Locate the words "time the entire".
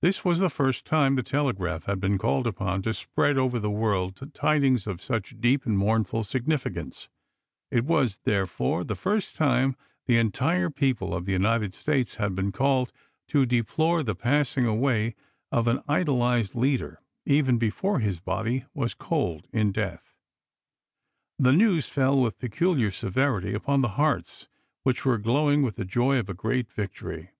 9.36-10.70